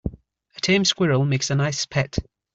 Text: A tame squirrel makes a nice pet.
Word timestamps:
A 0.55 0.59
tame 0.61 0.83
squirrel 0.83 1.25
makes 1.25 1.51
a 1.51 1.55
nice 1.55 1.85
pet. 1.85 2.17